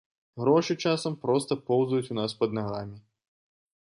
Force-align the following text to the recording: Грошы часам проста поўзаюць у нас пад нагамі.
Грошы 0.43 0.75
часам 0.85 1.17
проста 1.25 1.57
поўзаюць 1.67 2.11
у 2.15 2.17
нас 2.21 2.31
пад 2.39 2.57
нагамі. 2.59 2.97